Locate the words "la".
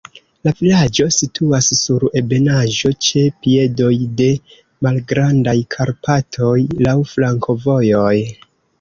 0.47-0.51